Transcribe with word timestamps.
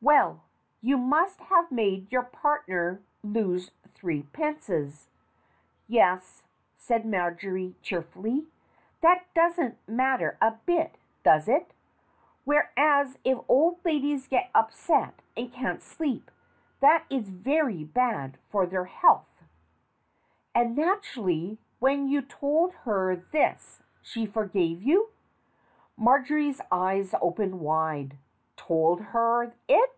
"Well, 0.00 0.42
you 0.80 0.96
must 0.96 1.40
have 1.40 1.72
made 1.72 2.12
your 2.12 2.22
partner 2.22 3.02
lose 3.24 3.72
three 3.94 4.22
pences." 4.22 5.08
"Yes," 5.88 6.44
said 6.76 7.04
Marjory 7.04 7.74
cheerfully. 7.82 8.46
"That 9.00 9.24
doesn't 9.34 9.76
mat 9.88 10.20
ter 10.20 10.38
a 10.40 10.52
bit, 10.52 10.98
does 11.24 11.48
it? 11.48 11.72
Whereas, 12.44 13.18
if 13.24 13.40
old 13.48 13.84
ladies 13.84 14.28
get 14.28 14.50
upset 14.54 15.14
and 15.36 15.52
can't 15.52 15.82
sleep, 15.82 16.30
that 16.78 17.04
is 17.10 17.30
very 17.30 17.82
bad 17.82 18.38
for 18.50 18.66
their 18.66 18.84
health." 18.84 19.42
"And, 20.54 20.76
naturally, 20.76 21.58
when 21.80 22.06
you 22.06 22.22
told 22.22 22.72
her 22.86 23.16
this, 23.16 23.82
she 24.00 24.26
forgave 24.26 24.80
you?" 24.80 25.10
Marjory's 25.96 26.60
eyes 26.70 27.16
opened 27.20 27.58
wide. 27.58 28.16
"Told 28.56 29.00
her 29.00 29.54
it? 29.68 29.94